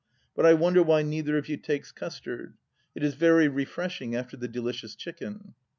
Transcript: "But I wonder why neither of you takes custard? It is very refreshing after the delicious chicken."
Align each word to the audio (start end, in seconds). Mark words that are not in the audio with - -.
"But 0.35 0.47
I 0.47 0.55
wonder 0.55 0.81
why 0.81 1.03
neither 1.03 1.37
of 1.37 1.47
you 1.47 1.57
takes 1.57 1.91
custard? 1.91 2.55
It 2.95 3.03
is 3.03 3.13
very 3.13 3.47
refreshing 3.47 4.15
after 4.15 4.35
the 4.35 4.47
delicious 4.47 4.95
chicken." 4.95 5.53